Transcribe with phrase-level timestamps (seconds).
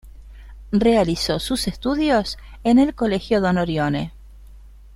[0.71, 4.13] Realizó sus estudios en el Colegio Don Orione.